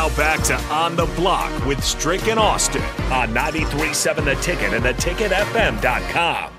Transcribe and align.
Now 0.00 0.16
back 0.16 0.42
to 0.44 0.54
On 0.72 0.96
the 0.96 1.04
Block 1.04 1.66
with 1.66 1.84
Strick 1.84 2.26
and 2.28 2.40
Austin 2.40 2.80
on 3.12 3.34
93.7 3.34 4.24
The 4.24 4.34
Ticket 4.36 4.72
and 4.72 4.82
theticketfm.com. 4.82 6.52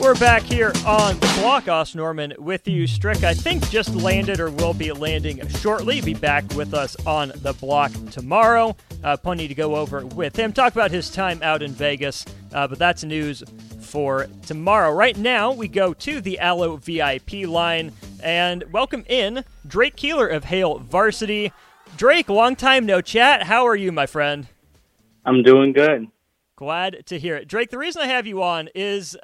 We're 0.00 0.16
back 0.16 0.42
here 0.42 0.72
on 0.84 1.20
the 1.20 1.38
block. 1.40 1.68
Austin 1.68 1.98
Norman 1.98 2.34
with 2.36 2.66
you. 2.66 2.88
Strick, 2.88 3.22
I 3.22 3.32
think, 3.32 3.70
just 3.70 3.94
landed 3.94 4.40
or 4.40 4.50
will 4.50 4.74
be 4.74 4.90
landing 4.90 5.46
shortly. 5.50 6.00
Be 6.00 6.14
back 6.14 6.42
with 6.56 6.74
us 6.74 6.96
on 7.06 7.30
the 7.36 7.52
block 7.52 7.92
tomorrow. 8.10 8.76
Uh, 9.04 9.16
plenty 9.16 9.46
to 9.46 9.54
go 9.54 9.76
over 9.76 10.04
with 10.04 10.34
him. 10.34 10.52
Talk 10.52 10.72
about 10.72 10.90
his 10.90 11.10
time 11.10 11.40
out 11.44 11.62
in 11.62 11.70
Vegas, 11.70 12.24
uh, 12.52 12.66
but 12.66 12.80
that's 12.80 13.04
news 13.04 13.44
for 13.78 14.26
tomorrow. 14.44 14.92
Right 14.92 15.16
now, 15.16 15.52
we 15.52 15.68
go 15.68 15.94
to 15.94 16.20
the 16.20 16.40
Allo 16.40 16.76
VIP 16.76 17.46
line 17.46 17.92
and 18.24 18.64
welcome 18.72 19.04
in 19.06 19.44
Drake 19.66 19.96
Keeler 19.96 20.26
of 20.26 20.44
Hail 20.44 20.78
Varsity. 20.78 21.52
Drake, 21.98 22.30
long 22.30 22.56
time 22.56 22.86
no 22.86 23.02
chat. 23.02 23.44
How 23.44 23.66
are 23.66 23.76
you, 23.76 23.92
my 23.92 24.06
friend? 24.06 24.48
I'm 25.26 25.42
doing 25.42 25.74
good. 25.74 26.08
Glad 26.56 27.04
to 27.06 27.18
hear 27.18 27.36
it. 27.36 27.48
Drake, 27.48 27.70
the 27.70 27.76
reason 27.78 28.00
I 28.00 28.06
have 28.06 28.26
you 28.26 28.42
on 28.42 28.70
is 28.74 29.16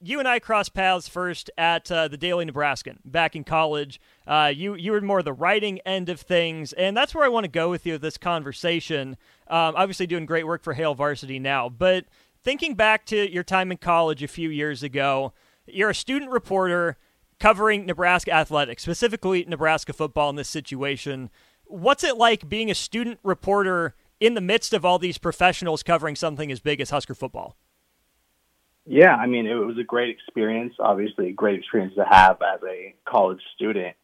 you 0.00 0.18
and 0.18 0.26
I 0.26 0.38
crossed 0.38 0.72
paths 0.72 1.08
first 1.08 1.50
at 1.58 1.92
uh, 1.92 2.08
the 2.08 2.16
Daily 2.16 2.46
Nebraskan 2.46 3.00
back 3.04 3.36
in 3.36 3.44
college. 3.44 4.00
Uh, 4.26 4.50
you 4.54 4.74
you 4.74 4.92
were 4.92 5.00
more 5.02 5.22
the 5.22 5.32
writing 5.32 5.80
end 5.80 6.08
of 6.08 6.20
things, 6.20 6.72
and 6.72 6.96
that's 6.96 7.14
where 7.14 7.24
I 7.24 7.28
want 7.28 7.44
to 7.44 7.50
go 7.50 7.68
with 7.68 7.84
you 7.84 7.94
with 7.94 8.02
this 8.02 8.16
conversation. 8.16 9.18
Um, 9.48 9.74
obviously, 9.76 10.06
doing 10.06 10.24
great 10.24 10.46
work 10.46 10.62
for 10.62 10.72
Hail 10.72 10.94
Varsity 10.94 11.38
now, 11.38 11.68
but 11.68 12.06
thinking 12.42 12.74
back 12.74 13.04
to 13.06 13.30
your 13.30 13.44
time 13.44 13.70
in 13.70 13.76
college 13.76 14.22
a 14.22 14.28
few 14.28 14.48
years 14.48 14.82
ago, 14.82 15.34
you're 15.66 15.90
a 15.90 15.94
student 15.94 16.30
reporter 16.30 16.96
covering 17.40 17.86
Nebraska 17.86 18.32
athletics, 18.32 18.82
specifically 18.82 19.44
Nebraska 19.46 19.92
football 19.92 20.30
in 20.30 20.36
this 20.36 20.48
situation. 20.48 21.30
What's 21.64 22.04
it 22.04 22.16
like 22.16 22.48
being 22.48 22.70
a 22.70 22.74
student 22.74 23.18
reporter 23.22 23.94
in 24.20 24.34
the 24.34 24.40
midst 24.40 24.72
of 24.72 24.84
all 24.84 24.98
these 24.98 25.18
professionals 25.18 25.82
covering 25.82 26.16
something 26.16 26.50
as 26.50 26.60
big 26.60 26.80
as 26.80 26.90
Husker 26.90 27.14
football? 27.14 27.56
Yeah, 28.84 29.14
I 29.14 29.26
mean, 29.26 29.46
it 29.46 29.54
was 29.54 29.76
a 29.78 29.84
great 29.84 30.08
experience. 30.08 30.74
Obviously, 30.80 31.28
a 31.28 31.32
great 31.32 31.58
experience 31.58 31.94
to 31.96 32.04
have 32.08 32.38
as 32.42 32.60
a 32.66 32.94
college 33.06 33.42
student, 33.54 33.94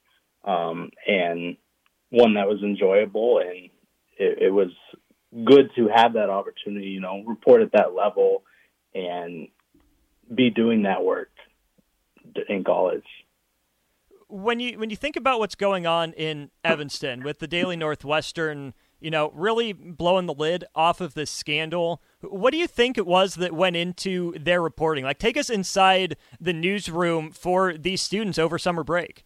um, 0.45 0.91
and 1.07 1.57
one 2.11 2.35
that 2.35 2.47
was 2.47 2.63
enjoyable. 2.63 3.39
And 3.39 3.71
it, 4.19 4.43
it 4.43 4.53
was 4.53 4.69
good 5.43 5.71
to 5.77 5.89
have 5.89 6.13
that 6.13 6.29
opportunity, 6.29 6.89
you 6.89 7.01
know, 7.01 7.25
report 7.27 7.63
at 7.63 7.73
that 7.73 7.95
level 7.95 8.43
and 8.95 9.49
be 10.33 10.51
doing 10.51 10.83
that 10.83 11.03
work 11.03 11.31
in 12.49 12.63
college 12.63 13.05
when 14.29 14.61
you 14.61 14.79
when 14.79 14.91
you 14.91 14.97
think 14.97 15.17
about 15.17 15.39
what's 15.39 15.55
going 15.55 15.87
on 15.87 16.13
in 16.13 16.51
Evanston 16.65 17.23
with 17.23 17.39
the 17.39 17.47
Daily 17.47 17.77
Northwestern, 17.77 18.75
you 19.01 19.11
know, 19.11 19.31
really 19.35 19.73
blowing 19.73 20.27
the 20.27 20.35
lid 20.35 20.65
off 20.75 21.01
of 21.01 21.15
this 21.15 21.31
scandal, 21.31 22.03
what 22.21 22.51
do 22.51 22.59
you 22.59 22.67
think 22.67 22.99
it 22.99 23.07
was 23.07 23.35
that 23.37 23.53
went 23.53 23.77
into 23.77 24.33
their 24.39 24.63
reporting? 24.63 25.05
Like, 25.05 25.19
take 25.19 25.37
us 25.37 25.51
inside 25.51 26.17
the 26.41 26.53
newsroom 26.53 27.31
for 27.31 27.77
these 27.77 28.01
students 28.01 28.39
over 28.39 28.59
summer 28.59 28.85
break. 28.85 29.25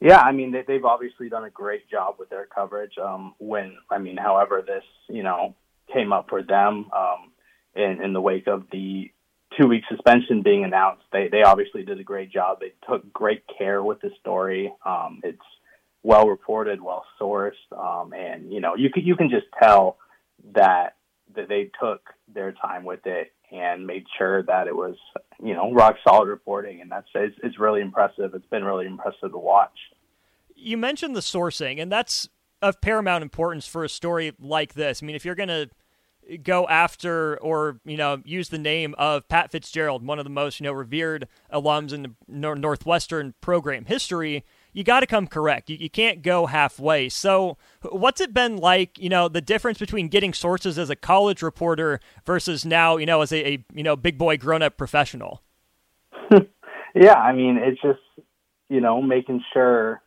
Yeah, 0.00 0.20
I 0.20 0.32
mean, 0.32 0.52
they, 0.52 0.74
have 0.74 0.84
obviously 0.84 1.28
done 1.28 1.44
a 1.44 1.50
great 1.50 1.88
job 1.88 2.16
with 2.18 2.28
their 2.28 2.46
coverage. 2.46 2.98
Um, 2.98 3.34
when 3.38 3.76
I 3.90 3.98
mean, 3.98 4.16
however, 4.16 4.62
this 4.66 4.84
you 5.08 5.22
know 5.22 5.54
came 5.92 6.12
up 6.12 6.28
for 6.28 6.42
them 6.42 6.90
um, 6.94 7.32
in 7.74 8.02
in 8.02 8.12
the 8.12 8.20
wake 8.20 8.46
of 8.46 8.64
the 8.70 9.10
two 9.58 9.68
week 9.68 9.84
suspension 9.88 10.42
being 10.42 10.64
announced, 10.64 11.02
they 11.12 11.28
they 11.28 11.42
obviously 11.42 11.84
did 11.84 12.00
a 12.00 12.04
great 12.04 12.30
job. 12.30 12.60
They 12.60 12.72
took 12.88 13.12
great 13.12 13.42
care 13.58 13.82
with 13.82 14.00
the 14.00 14.10
story. 14.20 14.72
Um, 14.84 15.20
it's 15.22 15.38
well 16.02 16.28
reported, 16.28 16.80
well 16.80 17.04
sourced, 17.20 17.52
um, 17.76 18.12
and 18.12 18.52
you 18.52 18.60
know 18.60 18.74
you 18.76 18.90
can 18.90 19.04
you 19.04 19.16
can 19.16 19.30
just 19.30 19.46
tell 19.60 19.98
that 20.54 20.96
that 21.34 21.48
they 21.48 21.70
took 21.80 22.02
their 22.32 22.52
time 22.52 22.84
with 22.84 23.06
it 23.06 23.32
and 23.50 23.86
made 23.86 24.04
sure 24.18 24.42
that 24.44 24.66
it 24.66 24.74
was 24.74 24.96
you 25.42 25.54
know 25.54 25.72
rock 25.72 25.96
solid 26.06 26.28
reporting, 26.28 26.80
and 26.80 26.90
that's 26.90 27.08
it's, 27.14 27.36
it's 27.42 27.58
really 27.58 27.80
impressive. 27.80 28.34
It's 28.34 28.46
been 28.46 28.64
really 28.64 28.86
impressive 28.86 29.32
to 29.32 29.38
watch. 29.38 29.78
You 30.54 30.76
mentioned 30.76 31.16
the 31.16 31.20
sourcing, 31.20 31.80
and 31.80 31.90
that's 31.90 32.28
of 32.62 32.80
paramount 32.80 33.22
importance 33.22 33.66
for 33.66 33.84
a 33.84 33.88
story 33.88 34.32
like 34.38 34.74
this. 34.74 35.02
I 35.02 35.06
mean, 35.06 35.16
if 35.16 35.24
you're 35.24 35.34
going 35.34 35.48
to 35.48 35.68
go 36.42 36.66
after 36.68 37.38
or 37.40 37.80
you 37.84 37.96
know 37.96 38.22
use 38.24 38.48
the 38.48 38.58
name 38.58 38.94
of 38.98 39.28
Pat 39.28 39.50
Fitzgerald, 39.50 40.06
one 40.06 40.18
of 40.18 40.24
the 40.24 40.30
most 40.30 40.60
you 40.60 40.64
know 40.64 40.72
revered 40.72 41.28
alums 41.52 41.92
in 41.92 42.02
the 42.02 42.10
Northwestern 42.28 43.34
program 43.40 43.84
history. 43.86 44.44
You 44.72 44.82
got 44.82 45.00
to 45.00 45.06
come 45.06 45.28
correct. 45.28 45.70
You, 45.70 45.76
you 45.76 45.88
can't 45.88 46.20
go 46.22 46.46
halfway. 46.46 47.08
So, 47.08 47.56
what's 47.82 48.20
it 48.20 48.34
been 48.34 48.56
like? 48.56 48.98
You 48.98 49.08
know, 49.08 49.28
the 49.28 49.40
difference 49.40 49.78
between 49.78 50.08
getting 50.08 50.32
sources 50.32 50.78
as 50.78 50.90
a 50.90 50.96
college 50.96 51.42
reporter 51.42 52.00
versus 52.26 52.64
now, 52.64 52.96
you 52.96 53.06
know, 53.06 53.22
as 53.22 53.32
a, 53.32 53.48
a 53.48 53.64
you 53.72 53.82
know 53.82 53.96
big 53.96 54.18
boy 54.18 54.36
grown 54.36 54.62
up 54.62 54.76
professional. 54.76 55.42
yeah, 56.94 57.14
I 57.14 57.32
mean, 57.32 57.58
it's 57.58 57.80
just 57.80 58.00
you 58.68 58.80
know 58.80 59.00
making 59.00 59.44
sure 59.52 60.02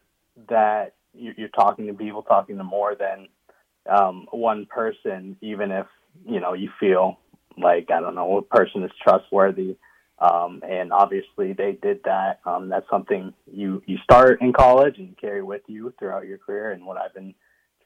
that 0.50 0.94
you're 1.14 1.50
talking 1.50 1.88
to 1.88 1.94
people, 1.94 2.22
talking 2.22 2.58
to 2.58 2.64
more 2.64 2.96
than 2.96 3.28
um, 3.90 4.28
one 4.32 4.66
person, 4.66 5.38
even 5.42 5.72
if 5.72 5.88
you 6.28 6.40
know 6.40 6.54
you 6.54 6.70
feel 6.80 7.18
like 7.58 7.90
I 7.92 8.00
don't 8.00 8.16
know 8.16 8.38
a 8.38 8.42
person 8.42 8.84
is 8.84 8.92
trustworthy. 9.02 9.78
Um, 10.20 10.64
and 10.68 10.92
obviously 10.92 11.54
they 11.54 11.78
did 11.80 12.00
that. 12.06 12.40
Um, 12.44 12.70
that's 12.70 12.90
something 12.90 13.34
you 13.52 13.84
you 13.86 13.98
start 14.04 14.42
in 14.42 14.52
college 14.52 14.98
and 14.98 15.16
carry 15.18 15.44
with 15.44 15.62
you 15.68 15.94
throughout 16.00 16.26
your 16.26 16.40
career, 16.40 16.72
and 16.72 16.86
what 16.86 16.98
I've 16.98 17.14
been 17.14 17.36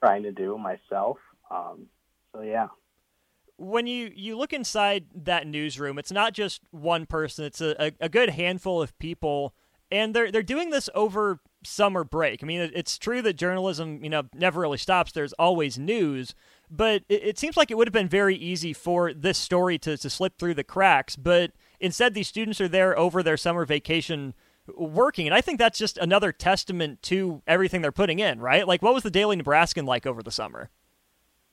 trying 0.02 0.22
to 0.22 0.32
do 0.32 0.56
myself. 0.56 1.18
Um, 1.50 1.86
so 2.32 2.42
yeah. 2.42 2.68
When 3.58 3.86
you, 3.86 4.10
you 4.14 4.36
look 4.36 4.52
inside 4.52 5.04
that 5.14 5.46
newsroom, 5.46 5.98
it's 5.98 6.10
not 6.10 6.32
just 6.32 6.62
one 6.70 7.04
person; 7.04 7.44
it's 7.44 7.60
a, 7.60 7.76
a, 7.78 7.92
a 8.00 8.08
good 8.08 8.30
handful 8.30 8.80
of 8.80 8.98
people, 8.98 9.54
and 9.90 10.14
they're 10.14 10.32
they're 10.32 10.42
doing 10.42 10.70
this 10.70 10.88
over 10.94 11.38
summer 11.64 12.04
break. 12.04 12.42
I 12.42 12.46
mean, 12.46 12.70
it's 12.74 12.98
true 12.98 13.22
that 13.22 13.34
journalism, 13.34 14.02
you 14.02 14.10
know, 14.10 14.24
never 14.34 14.60
really 14.60 14.78
stops. 14.78 15.12
There's 15.12 15.32
always 15.34 15.78
news, 15.78 16.34
but 16.70 17.02
it, 17.08 17.24
it, 17.24 17.38
seems 17.38 17.56
like 17.56 17.70
it 17.70 17.76
would 17.76 17.86
have 17.88 17.92
been 17.92 18.08
very 18.08 18.36
easy 18.36 18.72
for 18.72 19.12
this 19.12 19.38
story 19.38 19.78
to, 19.78 19.96
to 19.96 20.10
slip 20.10 20.38
through 20.38 20.54
the 20.54 20.64
cracks. 20.64 21.16
But 21.16 21.52
instead, 21.80 22.14
these 22.14 22.28
students 22.28 22.60
are 22.60 22.68
there 22.68 22.98
over 22.98 23.22
their 23.22 23.36
summer 23.36 23.64
vacation 23.64 24.34
working. 24.76 25.26
And 25.26 25.34
I 25.34 25.40
think 25.40 25.58
that's 25.58 25.78
just 25.78 25.98
another 25.98 26.32
testament 26.32 27.02
to 27.02 27.42
everything 27.46 27.82
they're 27.82 27.92
putting 27.92 28.18
in, 28.18 28.40
right? 28.40 28.66
Like, 28.66 28.82
what 28.82 28.94
was 28.94 29.02
the 29.02 29.10
Daily 29.10 29.36
Nebraskan 29.36 29.84
like 29.86 30.06
over 30.06 30.22
the 30.22 30.30
summer? 30.30 30.70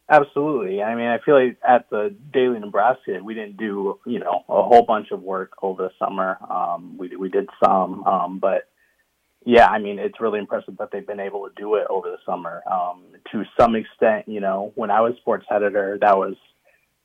Absolutely. 0.09 0.81
I 0.81 0.95
mean, 0.95 1.05
I 1.05 1.19
feel 1.19 1.35
like 1.35 1.57
at 1.67 1.89
the 1.91 2.15
Daily 2.33 2.59
Nebraska, 2.59 3.19
we 3.23 3.35
didn't 3.35 3.57
do, 3.57 3.99
you 4.07 4.19
know, 4.19 4.43
a 4.49 4.63
whole 4.63 4.83
bunch 4.83 5.11
of 5.11 5.21
work 5.21 5.51
over 5.61 5.83
the 5.83 5.91
summer. 6.03 6.37
Um, 6.49 6.97
we, 6.97 7.15
we 7.15 7.29
did 7.29 7.47
some, 7.63 8.03
um, 8.05 8.39
but 8.39 8.68
yeah, 9.45 9.67
I 9.67 9.79
mean, 9.79 9.99
it's 9.99 10.19
really 10.19 10.39
impressive 10.39 10.77
that 10.77 10.89
they've 10.91 11.05
been 11.05 11.19
able 11.19 11.47
to 11.47 11.53
do 11.55 11.75
it 11.75 11.87
over 11.89 12.09
the 12.09 12.17
summer. 12.25 12.61
Um, 12.69 13.03
to 13.31 13.43
some 13.59 13.75
extent, 13.75 14.27
you 14.27 14.41
know, 14.41 14.73
when 14.75 14.91
I 14.91 15.01
was 15.01 15.13
sports 15.17 15.45
editor, 15.49 15.97
that 16.01 16.17
was 16.17 16.35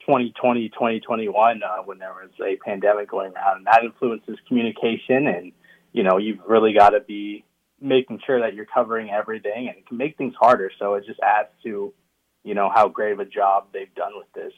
2020, 0.01 0.69
2021, 0.71 1.63
uh, 1.63 1.83
when 1.85 1.99
there 1.99 2.13
was 2.13 2.31
a 2.45 2.57
pandemic 2.57 3.11
going 3.11 3.33
around, 3.35 3.59
and 3.59 3.67
that 3.67 3.85
influences 3.85 4.37
communication. 4.49 5.29
And, 5.29 5.53
you 5.93 6.03
know, 6.03 6.19
you've 6.19 6.41
really 6.47 6.73
got 6.73 6.91
to 6.91 7.01
be 7.01 7.45
making 7.81 8.21
sure 8.27 8.41
that 8.41 8.55
you're 8.55 8.67
covering 8.67 9.11
everything, 9.11 9.69
and 9.69 9.79
it 9.79 9.87
can 9.87 9.97
make 9.97 10.19
things 10.19 10.35
harder. 10.39 10.71
So 10.79 10.95
it 10.95 11.05
just 11.07 11.21
adds 11.21 11.51
to, 11.63 11.95
you 12.43 12.55
know, 12.55 12.69
how 12.75 12.89
great 12.89 13.13
of 13.13 13.21
a 13.21 13.25
job 13.25 13.69
they've 13.73 13.95
done 13.95 14.13
with 14.17 14.33
this. 14.35 14.53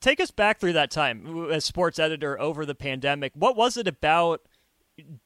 Take 0.00 0.20
us 0.20 0.30
back 0.30 0.60
through 0.60 0.74
that 0.74 0.92
time 0.92 1.50
as 1.50 1.64
sports 1.64 1.98
editor 1.98 2.40
over 2.40 2.64
the 2.64 2.76
pandemic. 2.76 3.32
What 3.34 3.56
was 3.56 3.76
it 3.76 3.88
about? 3.88 4.42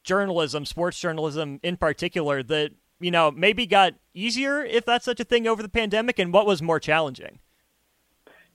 Journalism, 0.05 0.65
sports 0.65 0.99
journalism 0.99 1.61
in 1.62 1.76
particular, 1.76 2.43
that 2.44 2.73
you 3.00 3.11
know 3.11 3.31
maybe 3.31 3.67
got 3.67 3.94
easier 4.15 4.65
if 4.65 4.85
that's 4.85 5.05
such 5.05 5.20
a 5.20 5.25
thing 5.25 5.47
over 5.47 5.62
the 5.62 5.69
pandemic, 5.69 6.19
and 6.19 6.32
what 6.32 6.47
was 6.47 6.62
more 6.62 6.81
challenging? 6.81 7.38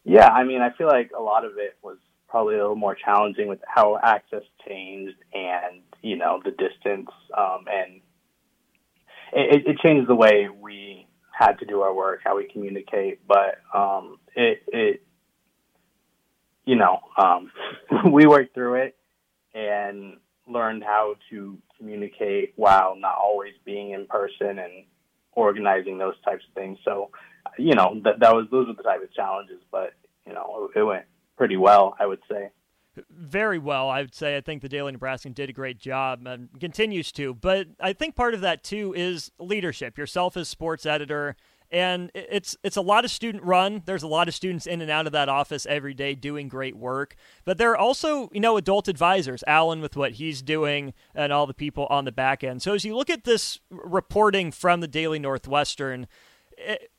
Yeah, 0.03 0.27
I 0.27 0.43
mean, 0.43 0.61
I 0.61 0.71
feel 0.77 0.87
like 0.87 1.11
a 1.17 1.21
lot 1.21 1.45
of 1.45 1.53
it 1.57 1.77
was 1.81 1.97
probably 2.27 2.55
a 2.55 2.59
little 2.59 2.75
more 2.75 2.95
challenging 2.95 3.47
with 3.47 3.59
how 3.67 3.99
access 4.01 4.43
changed 4.67 5.15
and 5.33 5.81
you 6.01 6.17
know 6.17 6.41
the 6.43 6.51
distance 6.51 7.09
um, 7.37 7.65
and 7.71 8.01
it, 9.35 9.63
it 9.65 9.79
changed 9.79 10.07
the 10.07 10.15
way 10.15 10.47
we 10.49 11.07
had 11.31 11.53
to 11.59 11.65
do 11.65 11.81
our 11.81 11.93
work, 11.93 12.21
how 12.23 12.37
we 12.37 12.47
communicate. 12.47 13.25
But 13.27 13.59
um, 13.73 14.19
it, 14.35 14.63
it, 14.67 15.03
you 16.65 16.75
know, 16.75 16.99
um, 17.17 17.51
we 18.11 18.25
worked 18.25 18.53
through 18.53 18.75
it 18.75 18.95
and 19.53 20.17
learned 20.47 20.83
how 20.83 21.15
to 21.29 21.57
communicate 21.77 22.53
while 22.55 22.95
not 22.95 23.15
always 23.19 23.53
being 23.65 23.91
in 23.91 24.05
person 24.07 24.59
and 24.59 24.85
organizing 25.33 25.97
those 25.97 26.15
types 26.23 26.43
of 26.47 26.53
things. 26.53 26.77
So, 26.85 27.09
you 27.57 27.73
know, 27.73 27.99
that 28.03 28.19
that 28.19 28.33
was 28.33 28.47
those 28.51 28.67
were 28.67 28.73
the 28.73 28.83
type 28.83 29.03
of 29.03 29.13
challenges, 29.13 29.61
but 29.71 29.93
you 30.25 30.33
know, 30.33 30.69
it, 30.75 30.79
it 30.79 30.83
went 30.83 31.05
pretty 31.37 31.57
well, 31.57 31.95
I 31.99 32.05
would 32.05 32.21
say 32.29 32.49
very 33.09 33.57
well, 33.57 33.89
I 33.89 34.01
would 34.01 34.13
say. 34.13 34.37
I 34.37 34.41
think 34.41 34.61
the 34.61 34.69
Daily 34.69 34.91
Nebraskan 34.91 35.33
did 35.33 35.49
a 35.49 35.53
great 35.53 35.79
job 35.79 36.25
and 36.25 36.49
continues 36.59 37.11
to. 37.13 37.33
But 37.33 37.67
I 37.79 37.93
think 37.93 38.15
part 38.15 38.33
of 38.33 38.41
that 38.41 38.63
too 38.63 38.93
is 38.95 39.31
leadership. 39.39 39.97
Yourself 39.97 40.37
as 40.37 40.47
sports 40.47 40.85
editor, 40.85 41.35
and 41.73 42.11
it's 42.13 42.55
it's 42.63 42.77
a 42.77 42.81
lot 42.81 43.03
of 43.03 43.11
student 43.11 43.43
run. 43.43 43.81
There's 43.85 44.03
a 44.03 44.07
lot 44.07 44.27
of 44.27 44.35
students 44.35 44.67
in 44.67 44.79
and 44.79 44.91
out 44.91 45.07
of 45.07 45.11
that 45.13 45.27
office 45.27 45.65
every 45.65 45.95
day 45.95 46.13
doing 46.13 46.47
great 46.47 46.77
work. 46.77 47.15
But 47.43 47.57
there 47.57 47.71
are 47.71 47.77
also 47.77 48.29
you 48.31 48.39
know 48.39 48.55
adult 48.55 48.87
advisors. 48.87 49.43
Alan 49.47 49.81
with 49.81 49.97
what 49.97 50.13
he's 50.13 50.41
doing, 50.41 50.93
and 51.15 51.33
all 51.33 51.47
the 51.47 51.53
people 51.53 51.87
on 51.89 52.05
the 52.05 52.11
back 52.11 52.43
end. 52.43 52.61
So 52.61 52.73
as 52.73 52.85
you 52.85 52.95
look 52.95 53.09
at 53.09 53.23
this 53.23 53.59
reporting 53.71 54.51
from 54.51 54.81
the 54.81 54.87
Daily 54.87 55.19
Northwestern 55.19 56.07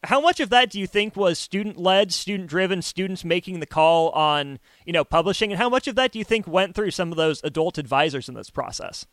how 0.03 0.21
much 0.21 0.41
of 0.41 0.51
that 0.51 0.71
do 0.71 0.79
you 0.79 0.87
think 0.87 1.17
was 1.17 1.39
student 1.39 1.79
led, 1.79 2.13
student 2.13 2.49
driven, 2.49 2.83
students 2.83 3.25
making 3.25 3.61
the 3.61 3.67
call 3.67 4.11
on 4.11 4.59
you 4.85 4.93
know 4.93 5.05
publishing, 5.05 5.53
and 5.53 5.61
how 5.61 5.69
much 5.69 5.87
of 5.87 5.95
that 5.95 6.13
do 6.13 6.19
you 6.19 6.25
think 6.25 6.47
went 6.47 6.75
through 6.75 6.91
some 6.91 7.11
of 7.11 7.17
those 7.17 7.43
adult 7.45 7.79
advisors 7.79 8.29
in 8.29 8.35
this 8.35 8.51
process? 8.51 9.07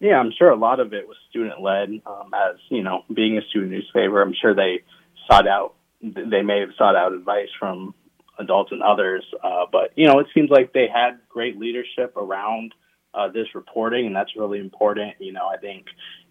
Yeah, 0.00 0.18
I'm 0.18 0.32
sure 0.36 0.50
a 0.50 0.56
lot 0.56 0.80
of 0.80 0.92
it 0.92 1.08
was 1.08 1.16
student 1.30 1.60
led. 1.60 1.88
Um, 2.06 2.32
as 2.34 2.56
you 2.70 2.82
know, 2.82 3.04
being 3.12 3.38
a 3.38 3.42
student 3.48 3.72
newspaper, 3.72 4.20
I'm 4.20 4.34
sure 4.40 4.54
they 4.54 4.82
sought 5.30 5.48
out 5.48 5.74
they 6.02 6.42
may 6.42 6.60
have 6.60 6.70
sought 6.76 6.94
out 6.94 7.12
advice 7.12 7.48
from 7.58 7.94
adults 8.38 8.70
and 8.70 8.82
others, 8.82 9.24
uh, 9.42 9.64
but 9.72 9.92
you 9.96 10.06
know, 10.06 10.18
it 10.18 10.26
seems 10.34 10.50
like 10.50 10.72
they 10.72 10.86
had 10.92 11.18
great 11.28 11.58
leadership 11.58 12.16
around 12.16 12.74
uh, 13.14 13.28
this 13.28 13.46
reporting, 13.54 14.06
and 14.06 14.14
that's 14.14 14.36
really 14.36 14.58
important. 14.58 15.14
You 15.18 15.32
know, 15.32 15.46
I 15.46 15.56
think 15.56 15.86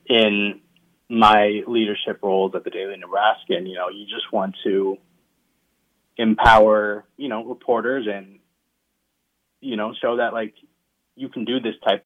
in 0.07 0.61
my 1.09 1.61
leadership 1.67 2.19
roles 2.21 2.53
at 2.55 2.63
the 2.63 2.69
Daily 2.69 2.95
Nebraskan, 2.95 3.67
you 3.67 3.75
know, 3.75 3.89
you 3.89 4.05
just 4.05 4.31
want 4.31 4.55
to 4.63 4.97
empower, 6.17 7.05
you 7.17 7.29
know, 7.29 7.43
reporters 7.43 8.07
and, 8.11 8.39
you 9.61 9.75
know, 9.75 9.93
show 10.01 10.17
that 10.17 10.33
like 10.33 10.53
you 11.15 11.29
can 11.29 11.45
do 11.45 11.59
this 11.59 11.75
type. 11.83 12.05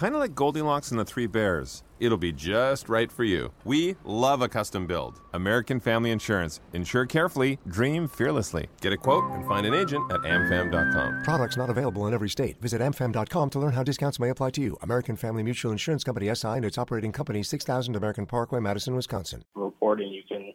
Kind 0.00 0.14
of 0.14 0.20
like 0.22 0.34
Goldilocks 0.34 0.92
and 0.92 0.98
the 0.98 1.04
Three 1.04 1.26
Bears. 1.26 1.82
It'll 1.98 2.16
be 2.16 2.32
just 2.32 2.88
right 2.88 3.12
for 3.12 3.22
you. 3.22 3.52
We 3.66 3.96
love 4.02 4.40
a 4.40 4.48
custom 4.48 4.86
build. 4.86 5.20
American 5.34 5.78
Family 5.78 6.10
Insurance. 6.10 6.62
Insure 6.72 7.04
carefully, 7.04 7.58
dream 7.68 8.08
fearlessly. 8.08 8.70
Get 8.80 8.94
a 8.94 8.96
quote 8.96 9.30
and 9.32 9.46
find 9.46 9.66
an 9.66 9.74
agent 9.74 10.10
at 10.10 10.20
amfam.com. 10.20 11.22
Products 11.22 11.58
not 11.58 11.68
available 11.68 12.06
in 12.06 12.14
every 12.14 12.30
state. 12.30 12.58
Visit 12.62 12.80
amfam.com 12.80 13.50
to 13.50 13.58
learn 13.58 13.74
how 13.74 13.82
discounts 13.82 14.18
may 14.18 14.30
apply 14.30 14.52
to 14.52 14.62
you. 14.62 14.78
American 14.80 15.16
Family 15.16 15.42
Mutual 15.42 15.70
Insurance 15.70 16.02
Company 16.02 16.34
SI 16.34 16.48
and 16.48 16.64
its 16.64 16.78
operating 16.78 17.12
company 17.12 17.42
6000 17.42 17.94
American 17.94 18.24
Parkway, 18.24 18.58
Madison, 18.58 18.94
Wisconsin. 18.94 19.42
Reporting, 19.54 20.08
you 20.08 20.22
can 20.26 20.54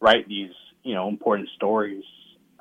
write 0.00 0.26
these, 0.26 0.52
you 0.84 0.94
know, 0.94 1.06
important 1.06 1.50
stories 1.54 2.04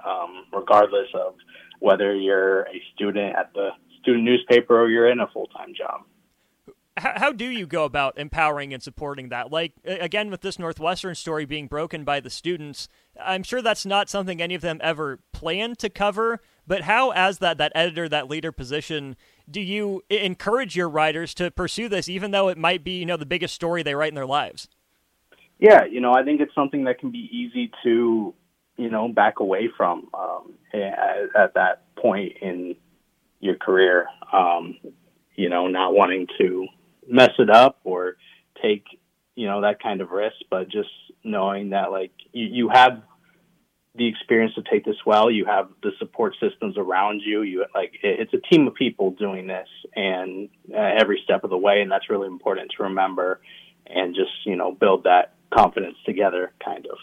um, 0.06 0.44
regardless 0.52 1.08
of 1.14 1.36
whether 1.80 2.14
you're 2.14 2.64
a 2.64 2.82
student 2.94 3.38
at 3.38 3.54
the 3.54 3.70
student 4.02 4.24
newspaper 4.24 4.80
or 4.80 4.90
you're 4.90 5.10
in 5.10 5.20
a 5.20 5.28
full 5.28 5.48
time 5.48 5.74
job. 5.76 6.02
How, 6.98 7.14
how 7.16 7.32
do 7.32 7.46
you 7.46 7.66
go 7.66 7.86
about 7.86 8.18
empowering 8.18 8.74
and 8.74 8.84
supporting 8.84 9.30
that? 9.30 9.52
Like, 9.52 9.74
again, 9.86 10.30
with 10.30 10.42
this 10.42 10.60
Northwestern 10.60 11.16
story 11.16 11.46
being 11.46 11.68
broken 11.68 12.04
by 12.04 12.20
the 12.20 12.30
students, 12.30 12.90
I'm 13.24 13.44
sure 13.44 13.62
that's 13.62 13.86
not 13.86 14.10
something 14.10 14.42
any 14.42 14.56
of 14.56 14.62
them 14.62 14.80
ever 14.84 15.20
planned 15.32 15.80
to 15.80 15.90
cover. 15.90 16.42
But 16.68 16.82
how, 16.82 17.12
as 17.12 17.40
that, 17.40 17.58
that 17.58 17.72
editor, 17.74 18.10
that 18.10 18.28
leader 18.28 18.52
position, 18.52 19.16
do 19.50 19.62
you 19.62 20.04
encourage 20.10 20.76
your 20.76 20.90
writers 20.90 21.34
to 21.36 21.50
pursue 21.50 21.90
this, 21.90 22.10
even 22.10 22.32
though 22.32 22.50
it 22.50 22.58
might 22.58 22.84
be, 22.84 23.00
you 23.00 23.06
know, 23.06 23.18
the 23.18 23.26
biggest 23.26 23.56
story 23.56 23.82
they 23.82 23.96
write 23.96 24.10
in 24.10 24.16
their 24.16 24.26
lives? 24.26 24.68
Yeah, 25.58 25.86
you 25.86 26.00
know, 26.00 26.14
I 26.14 26.24
think 26.24 26.42
it's 26.42 26.54
something 26.54 26.84
that 26.86 27.00
can 27.00 27.12
be 27.12 27.30
easy 27.32 27.72
to, 27.84 28.34
you 28.78 28.90
know, 28.90 29.08
back 29.08 29.40
away 29.40 29.70
from 29.76 30.10
um, 30.14 30.54
at, 30.74 31.36
at 31.38 31.54
that 31.56 31.84
point 31.96 32.34
in 32.42 32.76
your 33.40 33.56
career. 33.56 34.08
Um, 34.32 34.78
you 35.36 35.50
know, 35.50 35.68
not 35.68 35.94
wanting 35.94 36.28
to 36.38 36.68
mess 37.08 37.32
it 37.40 37.50
up 37.50 37.80
or 37.86 38.18
take, 38.62 38.84
you 39.36 39.48
know, 39.48 39.62
that 39.62 39.82
kind 39.82 40.02
of 40.02 40.12
risk, 40.12 40.36
but 40.50 40.70
just 40.70 40.90
knowing 41.24 41.70
that 41.70 41.92
like 41.92 42.12
you, 42.34 42.46
you 42.46 42.70
have 42.70 43.02
the 43.96 44.08
experience 44.08 44.54
to 44.56 44.64
take 44.70 44.86
this 44.86 44.98
well. 45.06 45.32
You 45.32 45.46
have 45.46 45.70
the 45.82 45.92
support 45.98 46.36
systems 46.40 46.78
around 46.78 47.22
you. 47.26 47.42
You 47.42 47.66
like 47.74 47.94
it's 48.04 48.34
a 48.34 48.54
team 48.54 48.68
of 48.68 48.76
people 48.76 49.12
doing 49.12 49.48
this, 49.48 49.68
and 49.96 50.50
uh, 50.74 50.92
every 51.00 51.22
step 51.24 51.44
of 51.44 51.50
the 51.50 51.58
way, 51.58 51.82
and 51.82 51.92
that's 51.92 52.10
really 52.10 52.28
important 52.28 52.72
to 52.78 52.84
remember, 52.84 53.42
and 53.88 54.16
just 54.16 54.32
you 54.46 54.56
know 54.56 54.72
build 54.72 55.04
that 55.04 55.36
confidence 55.54 55.98
together, 56.06 56.52
kind 56.64 56.86
of. 56.86 56.98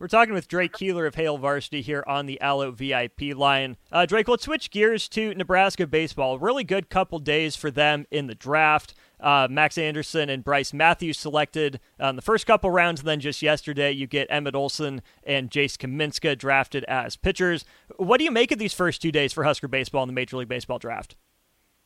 We're 0.00 0.08
talking 0.08 0.34
with 0.34 0.48
Drake 0.48 0.72
Keeler 0.72 1.06
of 1.06 1.14
Hail 1.14 1.38
Varsity 1.38 1.80
here 1.80 2.02
on 2.08 2.26
the 2.26 2.40
Allo 2.40 2.72
VIP 2.72 3.32
line. 3.32 3.76
Uh, 3.92 4.04
Drake, 4.04 4.26
let's 4.26 4.42
switch 4.42 4.72
gears 4.72 5.08
to 5.10 5.32
Nebraska 5.36 5.86
baseball. 5.86 6.36
Really 6.36 6.64
good 6.64 6.90
couple 6.90 7.20
days 7.20 7.54
for 7.54 7.70
them 7.70 8.04
in 8.10 8.26
the 8.26 8.34
draft. 8.34 8.94
Uh, 9.20 9.46
Max 9.48 9.78
Anderson 9.78 10.28
and 10.28 10.42
Bryce 10.42 10.72
Matthews 10.72 11.16
selected 11.16 11.78
on 12.00 12.16
the 12.16 12.22
first 12.22 12.44
couple 12.44 12.72
rounds, 12.72 13.02
and 13.02 13.08
then 13.08 13.20
just 13.20 13.40
yesterday 13.40 13.92
you 13.92 14.08
get 14.08 14.26
Emmett 14.30 14.56
Olson 14.56 15.00
and 15.22 15.48
Jace 15.48 15.76
Kaminska 15.76 16.36
drafted 16.36 16.82
as 16.84 17.14
pitchers. 17.14 17.64
What 17.96 18.18
do 18.18 18.24
you 18.24 18.32
make 18.32 18.50
of 18.50 18.58
these 18.58 18.74
first 18.74 19.00
two 19.00 19.12
days 19.12 19.32
for 19.32 19.44
Husker 19.44 19.68
baseball 19.68 20.02
in 20.02 20.08
the 20.08 20.12
Major 20.12 20.38
League 20.38 20.48
Baseball 20.48 20.80
draft? 20.80 21.14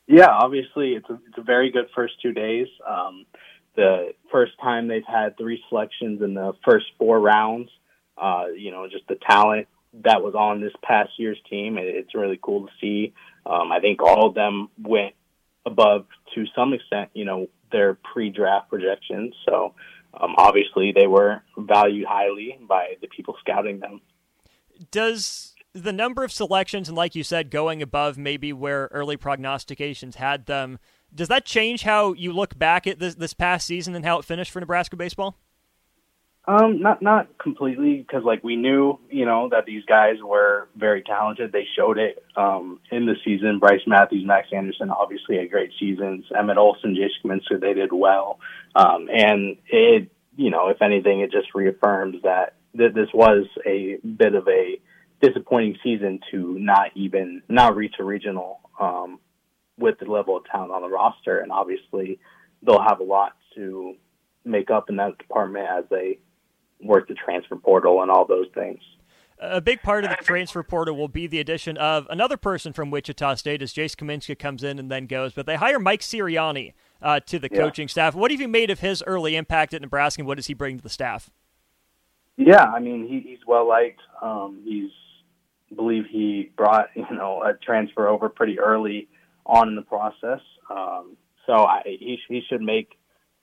Yeah, 0.07 0.29
obviously 0.29 0.93
it's 0.93 1.09
a, 1.11 1.19
it's 1.27 1.37
a 1.37 1.43
very 1.43 1.71
good 1.71 1.85
first 1.95 2.13
two 2.23 2.33
days. 2.33 2.67
Um, 2.89 3.27
the 3.75 4.13
first 4.31 4.53
time 4.59 4.87
they've 4.87 5.03
had 5.07 5.37
three 5.37 5.61
selections 5.69 6.23
in 6.23 6.33
the 6.33 6.53
first 6.65 6.87
four 6.97 7.19
rounds 7.19 7.69
uh, 8.19 8.45
you 8.55 8.71
know, 8.71 8.87
just 8.87 9.07
the 9.07 9.15
talent 9.15 9.67
that 10.03 10.21
was 10.21 10.35
on 10.35 10.61
this 10.61 10.73
past 10.83 11.11
year's 11.17 11.39
team. 11.49 11.77
It's 11.79 12.13
really 12.13 12.39
cool 12.41 12.67
to 12.67 12.71
see. 12.79 13.13
Um, 13.45 13.71
I 13.71 13.79
think 13.79 14.03
all 14.03 14.27
of 14.27 14.35
them 14.35 14.69
went 14.81 15.15
above 15.65 16.05
to 16.35 16.45
some 16.55 16.73
extent, 16.73 17.09
you 17.13 17.25
know, 17.25 17.47
their 17.71 17.97
pre-draft 18.13 18.69
projections. 18.69 19.33
So 19.47 19.73
um, 20.13 20.35
obviously 20.37 20.91
they 20.91 21.07
were 21.07 21.41
valued 21.57 22.07
highly 22.07 22.57
by 22.67 22.95
the 23.01 23.07
people 23.07 23.35
scouting 23.39 23.79
them. 23.79 24.01
Does 24.91 25.55
the 25.73 25.93
number 25.93 26.23
of 26.23 26.31
selections 26.31 26.87
and, 26.87 26.97
like 26.97 27.15
you 27.15 27.23
said, 27.23 27.51
going 27.51 27.81
above 27.81 28.17
maybe 28.17 28.53
where 28.53 28.89
early 28.91 29.17
prognostications 29.17 30.15
had 30.15 30.45
them, 30.45 30.79
does 31.13 31.27
that 31.27 31.45
change 31.45 31.83
how 31.83 32.13
you 32.13 32.31
look 32.31 32.57
back 32.57 32.87
at 32.87 32.99
this 32.99 33.15
this 33.15 33.33
past 33.33 33.65
season 33.65 33.95
and 33.95 34.05
how 34.05 34.19
it 34.19 34.25
finished 34.25 34.51
for 34.51 34.59
Nebraska 34.59 34.95
baseball? 34.95 35.37
Um, 36.49 36.81
not 36.81 36.99
not 36.99 37.37
completely 37.37 37.97
because 37.97 38.23
like 38.23 38.43
we 38.43 38.55
knew, 38.55 38.97
you 39.11 39.23
know, 39.23 39.49
that 39.51 39.67
these 39.67 39.85
guys 39.85 40.15
were 40.19 40.67
very 40.75 41.03
talented. 41.03 41.51
They 41.51 41.67
showed 41.75 41.99
it 41.99 42.23
um, 42.35 42.79
in 42.91 43.05
the 43.05 43.13
season. 43.23 43.59
Bryce 43.59 43.83
Matthews, 43.85 44.25
Max 44.25 44.47
Anderson, 44.51 44.89
obviously 44.89 45.37
had 45.37 45.51
great 45.51 45.69
seasons. 45.79 46.25
Emmett 46.35 46.57
Olson, 46.57 46.95
Jace 46.95 47.23
Kaminska, 47.23 47.61
they 47.61 47.75
did 47.75 47.93
well. 47.93 48.39
Um, 48.73 49.09
and 49.13 49.57
it, 49.67 50.09
you 50.37 50.49
know, 50.49 50.69
if 50.69 50.81
anything, 50.81 51.19
it 51.19 51.31
just 51.31 51.53
reaffirms 51.53 52.23
that 52.23 52.55
th- 52.75 52.95
this 52.95 53.09
was 53.13 53.45
a 53.63 53.97
bit 53.97 54.33
of 54.33 54.47
a 54.47 54.81
disappointing 55.21 55.77
season 55.83 56.19
to 56.31 56.57
not 56.57 56.89
even 56.95 57.43
not 57.47 57.75
reach 57.75 57.93
a 57.99 58.03
regional 58.03 58.59
um, 58.79 59.19
with 59.77 59.99
the 59.99 60.05
level 60.05 60.35
of 60.35 60.45
talent 60.45 60.71
on 60.71 60.81
the 60.81 60.89
roster. 60.89 61.37
And 61.37 61.51
obviously, 61.51 62.17
they'll 62.63 62.81
have 62.81 63.01
a 63.01 63.03
lot 63.03 63.33
to 63.53 63.93
make 64.43 64.71
up 64.71 64.89
in 64.89 64.95
that 64.95 65.15
department 65.19 65.67
as 65.69 65.85
they 65.91 66.17
work 66.81 67.07
the 67.07 67.13
transfer 67.13 67.55
portal 67.55 68.01
and 68.01 68.11
all 68.11 68.25
those 68.25 68.47
things. 68.53 68.79
A 69.41 69.61
big 69.61 69.81
part 69.81 70.03
of 70.03 70.09
the 70.09 70.17
transfer 70.17 70.63
portal 70.63 70.97
will 70.97 71.07
be 71.07 71.25
the 71.25 71.39
addition 71.39 71.77
of 71.77 72.05
another 72.09 72.35
person 72.35 72.73
from 72.73 72.91
Wichita 72.91 73.35
State 73.35 73.61
as 73.61 73.73
Jace 73.73 73.95
Kaminska 73.95 74.37
comes 74.37 74.63
in 74.63 74.77
and 74.79 74.91
then 74.91 75.05
goes. 75.05 75.31
But 75.31 75.45
they 75.45 75.55
hire 75.55 75.79
Mike 75.79 76.01
Sirianni 76.01 76.73
uh, 77.01 77.21
to 77.21 77.39
the 77.39 77.47
yeah. 77.49 77.57
coaching 77.57 77.87
staff. 77.87 78.15
What 78.15 78.31
have 78.31 78.41
you 78.41 78.49
made 78.49 78.69
of 78.69 78.81
his 78.81 79.01
early 79.07 79.37
impact 79.37 79.73
at 79.73 79.81
Nebraska, 79.81 80.21
and 80.21 80.27
what 80.27 80.35
does 80.35 80.47
he 80.47 80.53
bring 80.53 80.77
to 80.77 80.83
the 80.83 80.89
staff? 80.89 81.29
Yeah, 82.35 82.63
I 82.63 82.79
mean 82.79 83.07
he, 83.07 83.21
he's 83.21 83.45
well 83.47 83.67
liked. 83.67 84.01
Um, 84.21 84.61
he's 84.65 84.91
I 85.71 85.75
believe 85.75 86.03
he 86.09 86.51
brought 86.57 86.87
you 86.95 87.05
know 87.11 87.41
a 87.43 87.53
transfer 87.53 88.09
over 88.09 88.27
pretty 88.27 88.59
early 88.59 89.07
on 89.45 89.69
in 89.69 89.75
the 89.75 89.83
process. 89.83 90.41
Um, 90.69 91.15
so 91.45 91.53
I, 91.53 91.81
he 91.85 92.19
he 92.27 92.41
should 92.49 92.61
make 92.61 92.98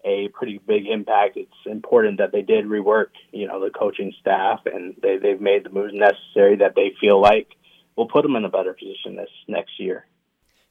a 0.07 0.29
pretty 0.29 0.61
big 0.67 0.87
impact. 0.87 1.37
It's 1.37 1.51
important 1.67 2.19
that 2.19 2.33
they 2.33 2.43
did 2.43 2.65
rework, 2.67 3.09
you 3.33 3.47
know, 3.47 3.63
the 3.63 3.71
coaching 3.71 4.15
staff 4.21 4.61
and 4.65 4.95
they, 5.03 5.19
they've 5.19 5.41
made 5.41 5.65
the 5.65 5.71
moves 5.71 5.93
necessary 5.93 6.57
that 6.57 6.75
they 6.77 6.93
feel 7.01 7.21
like 7.21 7.49
will 7.97 8.09
put 8.09 8.23
them 8.23 8.37
in 8.37 8.45
a 8.45 8.49
better 8.49 8.73
position 8.73 9.17
this 9.17 9.31
next 9.49 9.79
year. 9.79 10.07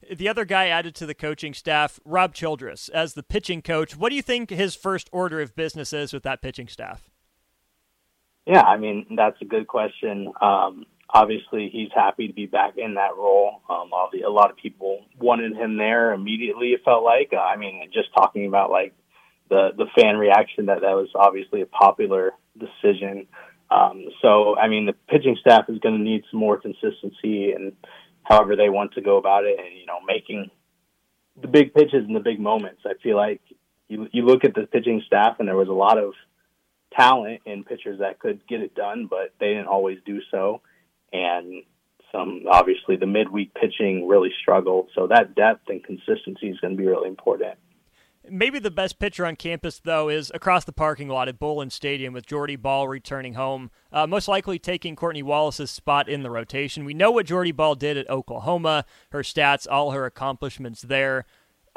The 0.10 0.30
other 0.30 0.46
guy 0.46 0.68
added 0.68 0.96
to 0.96 1.06
the 1.06 1.16
coaching 1.16 1.54
staff, 1.54 2.00
Rob 2.06 2.34
Childress, 2.34 2.90
as 2.90 3.14
the 3.14 3.24
pitching 3.24 3.62
coach. 3.62 3.98
What 3.98 4.10
do 4.10 4.16
you 4.16 4.22
think 4.22 4.52
his 4.52 4.76
first 4.76 5.10
order 5.12 5.42
of 5.42 5.56
business 5.56 5.94
is 5.94 6.14
with 6.14 6.24
that 6.24 6.42
pitching 6.42 6.68
staff? 6.68 7.10
Yeah, 8.46 8.62
I 8.62 8.78
mean, 8.78 9.08
that's 9.16 9.42
a 9.42 9.46
good 9.46 9.68
question. 9.68 10.32
Um, 10.40 10.86
obviously, 11.10 11.70
he's 11.74 11.90
happy 11.94 12.28
to 12.28 12.34
be 12.34 12.46
back 12.46 12.78
in 12.78 12.94
that 12.94 13.16
role. 13.18 13.62
Um, 13.68 13.90
a 13.92 14.30
lot 14.30 14.52
of 14.52 14.58
people 14.58 15.06
wanted 15.20 15.56
him 15.56 15.78
there 15.78 16.14
immediately, 16.14 16.70
it 16.70 16.82
felt 16.86 17.04
like. 17.04 17.32
Uh, 17.34 17.38
I 17.38 17.58
mean, 17.58 17.90
just 17.92 18.10
talking 18.16 18.46
about 18.46 18.70
like 18.70 18.94
the, 19.50 19.70
the 19.78 19.86
fan 19.98 20.18
reaction, 20.18 20.68
that 20.68 20.82
that 20.82 20.94
was 20.94 21.10
obviously 21.16 21.62
a 21.62 21.66
popular 21.66 22.32
decision. 22.58 23.28
Um, 23.70 24.06
so, 24.22 24.58
I 24.58 24.68
mean, 24.68 24.86
the 24.86 24.94
pitching 25.08 25.38
staff 25.40 25.66
is 25.70 25.80
going 25.80 25.98
to 25.98 26.04
need 26.04 26.24
some 26.32 26.40
more 26.40 26.60
consistency 26.60 27.52
and 27.52 27.74
however 28.24 28.56
they 28.56 28.70
want 28.70 28.94
to 28.94 29.02
go 29.02 29.18
about 29.18 29.46
it, 29.46 29.58
and 29.60 29.78
you 29.78 29.86
know, 29.86 30.00
making 30.06 30.50
the 31.42 31.48
big 31.48 31.74
pitches 31.74 32.06
and 32.06 32.16
the 32.16 32.20
big 32.20 32.40
moments. 32.40 32.82
I 32.86 32.94
feel 33.02 33.16
like 33.16 33.42
you 33.88 34.08
you 34.12 34.26
look 34.26 34.44
at 34.44 34.54
the 34.54 34.68
pitching 34.68 35.02
staff, 35.06 35.38
and 35.40 35.48
there 35.48 35.56
was 35.56 35.70
a 35.70 35.74
lot 35.74 35.98
of 35.98 36.14
talent 36.94 37.42
in 37.46 37.64
pitchers 37.64 38.00
that 38.00 38.20
could 38.20 38.46
get 38.48 38.62
it 38.62 38.76
done, 38.76 39.08
but 39.10 39.34
they 39.40 39.50
didn't 39.50 39.68
always 39.68 40.00
do 40.06 40.22
so. 40.32 40.62
And 41.14 41.64
some 42.12 42.44
obviously 42.50 42.96
the 42.96 43.06
midweek 43.06 43.54
pitching 43.54 44.08
really 44.08 44.32
struggled. 44.42 44.90
So 44.96 45.08
that 45.08 45.36
depth 45.36 45.70
and 45.70 45.84
consistency 45.84 46.50
is 46.50 46.60
going 46.60 46.76
to 46.76 46.78
be 46.78 46.88
really 46.88 47.10
important. 47.10 47.58
Maybe 48.30 48.60
the 48.60 48.72
best 48.72 49.00
pitcher 49.00 49.26
on 49.26 49.36
campus, 49.36 49.80
though, 49.84 50.10
is 50.10 50.32
across 50.34 50.66
the 50.66 50.72
parking 50.72 51.10
lot 51.10 51.28
at 51.28 51.40
Bowlin 51.40 51.70
Stadium 51.70 52.14
with 52.14 52.26
Jordy 52.26 52.56
Bahl 52.56 52.88
returning 52.88 53.34
home, 53.34 53.72
uh, 53.92 54.08
most 54.08 54.28
likely 54.28 54.58
taking 54.58 54.96
Courtney 54.96 55.24
Wallace's 55.24 55.72
spot 55.72 56.10
in 56.10 56.24
the 56.24 56.32
rotation. 56.32 56.86
We 56.86 56.94
know 56.94 57.12
what 57.12 57.26
Jordy 57.26 57.52
Bahl 57.52 57.76
did 57.76 57.98
at 57.98 58.10
Oklahoma, 58.10 58.86
her 59.12 59.22
stats, 59.22 59.68
all 59.70 59.92
her 59.92 60.06
accomplishments 60.06 60.82
there. 60.82 61.26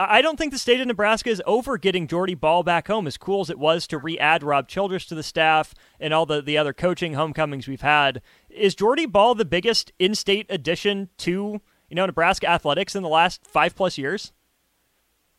I 0.00 0.22
don't 0.22 0.36
think 0.38 0.52
the 0.52 0.60
state 0.60 0.80
of 0.80 0.86
Nebraska 0.86 1.28
is 1.28 1.42
over 1.44 1.76
getting 1.76 2.06
Jordy 2.06 2.36
Bahl 2.36 2.62
back 2.62 2.86
home, 2.86 3.08
as 3.08 3.16
cool 3.16 3.40
as 3.40 3.50
it 3.50 3.58
was 3.58 3.88
to 3.88 3.98
re 3.98 4.16
add 4.16 4.44
Rob 4.44 4.68
Childress 4.68 5.06
to 5.06 5.16
the 5.16 5.24
staff 5.24 5.74
and 5.98 6.14
all 6.14 6.24
the, 6.24 6.40
the 6.40 6.56
other 6.56 6.72
coaching 6.72 7.14
homecomings 7.14 7.66
we've 7.66 7.80
had. 7.80 8.22
Is 8.48 8.76
Jordy 8.76 9.06
Bahl 9.06 9.34
the 9.34 9.44
biggest 9.44 9.92
in 9.98 10.14
state 10.14 10.46
addition 10.48 11.08
to 11.18 11.60
you 11.90 11.96
know 11.96 12.06
Nebraska 12.06 12.48
athletics 12.48 12.94
in 12.94 13.02
the 13.02 13.08
last 13.08 13.44
five 13.44 13.74
plus 13.74 13.98
years? 13.98 14.32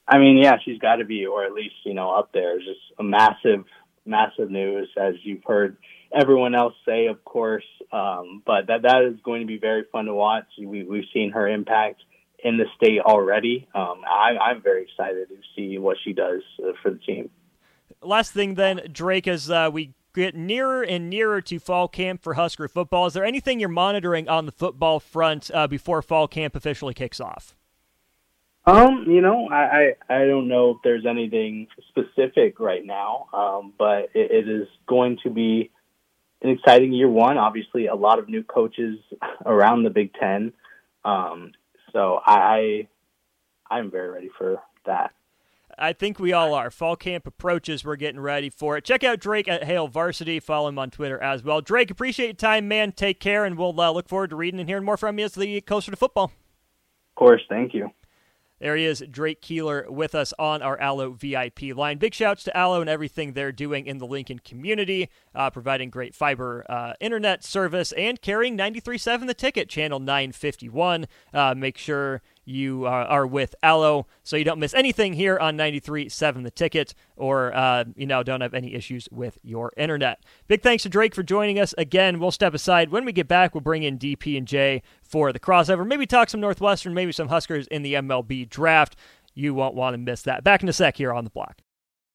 I 0.10 0.18
mean, 0.18 0.38
yeah, 0.38 0.58
she's 0.66 0.80
got 0.80 0.96
to 0.96 1.06
be, 1.06 1.28
or 1.28 1.46
at 1.46 1.54
least 1.54 1.76
you 1.86 1.94
know, 1.94 2.10
up 2.12 2.32
there. 2.34 2.58
It's 2.58 2.66
just 2.66 2.80
a 2.98 3.04
massive, 3.04 3.66
massive 4.06 4.50
news, 4.50 4.90
as 4.98 5.14
you've 5.24 5.44
heard 5.46 5.78
everyone 6.12 6.56
else 6.56 6.74
say, 6.86 7.08
of 7.08 7.24
course. 7.24 7.66
Um, 7.92 8.42
but 8.46 8.68
that 8.68 8.82
that 8.84 9.04
is 9.04 9.20
going 9.24 9.42
to 9.42 9.48
be 9.48 9.60
very 9.60 9.84
fun 9.92 10.06
to 10.06 10.14
watch. 10.14 10.46
We, 10.58 10.84
we've 10.84 11.06
seen 11.14 11.32
her 11.32 11.48
impact 11.48 12.02
in 12.44 12.58
the 12.58 12.66
state 12.76 13.02
already. 13.02 13.68
Um, 13.76 14.02
I, 14.10 14.38
I'm 14.38 14.62
very 14.62 14.84
excited 14.84 15.30
to 15.30 15.36
see 15.56 15.78
what 15.78 15.98
she 16.04 16.14
does 16.14 16.42
uh, 16.64 16.72
for 16.82 16.92
the 16.92 17.00
team. 17.00 17.30
Last 18.02 18.32
thing, 18.32 18.56
then, 18.56 18.82
Drake, 18.92 19.28
as 19.28 19.52
uh, 19.52 19.70
we 19.72 19.94
get 20.16 20.36
nearer 20.36 20.82
and 20.82 21.10
nearer 21.10 21.42
to 21.42 21.60
fall 21.60 21.88
camp 21.88 22.24
for 22.24 22.36
Husker 22.36 22.68
football, 22.68 23.06
is 23.08 23.14
there 23.14 23.26
anything 23.26 23.60
you're 23.60 23.70
monitoring 23.70 24.30
on 24.30 24.46
the 24.46 24.52
football 24.52 25.00
front 25.00 25.52
uh, 25.54 25.68
before 25.68 26.02
fall 26.02 26.28
camp 26.28 26.56
officially 26.56 26.94
kicks 26.94 27.20
off? 27.20 27.56
Um, 28.66 29.06
you 29.08 29.22
know, 29.22 29.48
I, 29.50 29.96
I, 30.10 30.16
I 30.22 30.26
don't 30.26 30.48
know 30.48 30.72
if 30.72 30.78
there's 30.84 31.06
anything 31.06 31.68
specific 31.88 32.60
right 32.60 32.86
now, 32.86 33.28
um, 33.34 33.74
but 33.78 34.10
it, 34.14 34.32
it 34.32 34.50
is 34.50 34.68
going 34.88 35.18
to 35.24 35.30
be 35.30 35.72
an 36.42 36.52
exciting 36.52 36.94
year 36.94 37.10
one. 37.10 37.38
Obviously, 37.38 37.88
a 37.88 37.96
lot 37.96 38.20
of 38.20 38.30
new 38.30 38.44
coaches 38.44 39.00
around 39.46 39.84
the 39.84 39.90
Big 39.90 40.14
Ten. 40.14 40.54
Um, 41.04 41.54
so 41.94 42.20
I, 42.24 42.88
I'm 43.70 43.90
very 43.90 44.10
ready 44.10 44.30
for 44.38 44.62
that. 44.86 45.14
I 45.78 45.94
think 45.94 46.20
we 46.20 46.34
all 46.34 46.54
are. 46.54 46.70
Fall 46.70 46.98
camp 46.98 47.26
approaches. 47.26 47.86
We're 47.86 47.96
getting 47.96 48.20
ready 48.20 48.50
for 48.50 48.76
it. 48.78 48.84
Check 48.84 49.04
out 49.04 49.20
Drake 49.20 49.48
at 49.48 49.64
Hail 49.64 49.88
Varsity. 49.88 50.40
Follow 50.42 50.68
him 50.68 50.78
on 50.78 50.92
Twitter 50.92 51.22
as 51.24 51.42
well. 51.42 51.62
Drake, 51.62 51.90
appreciate 51.90 52.26
your 52.26 52.34
time, 52.34 52.68
man. 52.68 52.92
Take 52.92 53.22
care, 53.22 53.46
and 53.46 53.58
we'll 53.58 53.80
uh, 53.80 53.90
look 53.92 54.10
forward 54.10 54.32
to 54.32 54.36
reading 54.36 54.60
and 54.60 54.68
hearing 54.68 54.84
more 54.84 54.98
from 54.98 55.18
you 55.18 55.26
as 55.26 55.36
the 55.36 55.62
closer 55.62 55.90
to 55.90 55.98
football. 55.98 56.26
Of 56.26 57.16
course. 57.16 57.42
Thank 57.48 57.74
you. 57.74 57.90
There 58.60 58.76
he 58.76 58.86
is, 58.86 59.02
Drake 59.10 59.42
Keeler, 59.42 59.86
with 59.90 60.14
us 60.14 60.34
on 60.38 60.62
our 60.62 60.78
Allo 60.80 61.12
VIP 61.12 61.76
line. 61.76 61.98
Big 61.98 62.14
shouts 62.14 62.44
to 62.44 62.58
Allo 62.58 62.82
and 62.82 62.90
everything 62.90 63.32
they're 63.32 63.54
doing 63.54 63.86
in 63.86 64.00
the 64.00 64.06
Lincoln 64.06 64.40
community, 64.40 65.10
uh, 65.34 65.50
providing 65.50 65.90
great 65.90 66.14
fiber 66.14 66.66
uh, 66.70 66.94
internet 67.00 67.44
service 67.44 67.94
and 67.94 68.22
carrying 68.22 68.58
93.7 68.58 69.28
The 69.28 69.34
Ticket, 69.34 69.70
channel 69.70 70.00
951. 70.00 71.08
Uh, 71.34 71.56
make 71.56 71.78
sure 71.78 72.22
you 72.50 72.86
uh, 72.86 72.90
are 72.90 73.28
with 73.28 73.56
Allo 73.62 74.08
so 74.24 74.36
you 74.36 74.44
don't 74.44 74.60
miss 74.60 74.74
anything 74.74 75.14
here 75.14 75.38
on 75.38 75.58
93.7 75.58 76.44
The 76.44 76.52
Ticket 76.52 76.94
or, 77.16 77.56
uh, 77.56 77.86
you 77.96 78.06
know, 78.06 78.24
don't 78.24 78.42
have 78.42 78.54
any 78.54 78.74
issues 78.74 79.08
with 79.12 79.38
your 79.44 79.72
internet. 79.78 80.24
Big 80.48 80.62
thanks 80.62 80.84
to 80.84 80.90
Drake 80.90 81.14
for 81.14 81.24
joining 81.24 81.60
us 81.60 81.74
again. 81.78 82.20
We'll 82.20 82.32
step 82.32 82.54
aside. 82.54 82.90
When 82.90 83.06
we 83.06 83.12
get 83.12 83.28
back, 83.28 83.54
we'll 83.54 83.62
bring 83.62 83.84
in 83.84 83.98
DP 83.98 84.38
and 84.38 84.48
J 84.48 84.82
for 85.02 85.32
the 85.32 85.40
crossover. 85.40 85.86
Maybe 85.86 86.06
talk 86.06 86.30
some 86.30 86.42
Northwestern, 86.42 86.94
maybe 86.94 87.12
some 87.12 87.30
Huskers 87.30 87.68
in 87.68 87.84
the 87.84 87.94
MLB 87.94 88.50
draft. 88.50 88.96
You 89.34 89.54
won't 89.54 89.76
want 89.76 89.94
to 89.94 89.98
miss 89.98 90.24
that. 90.24 90.44
Back 90.44 90.64
in 90.64 90.70
a 90.70 90.74
sec 90.74 90.98
here 90.98 91.14
on 91.14 91.24
the 91.24 91.30
block. 91.30 91.62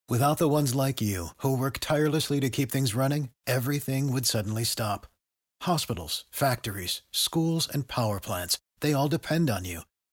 Without 0.09 0.37
the 0.37 0.49
ones 0.49 0.75
like 0.75 1.01
you 1.01 1.29
who 1.39 1.57
work 1.57 1.79
tirelessly 1.79 2.39
to 2.41 2.51
keep 2.51 2.71
things 2.71 2.95
running, 2.95 3.31
everything 3.47 4.13
would 4.13 4.27
suddenly 4.27 4.65
stop. 4.65 5.07
Hospitals, 5.63 6.25
factories, 6.31 7.01
schools, 7.11 7.67
and 7.73 7.89
power 7.89 8.21
plants, 8.21 8.59
they 8.81 8.93
all 8.93 9.09
depend 9.09 9.49
on 9.49 9.65
you. 9.65 9.81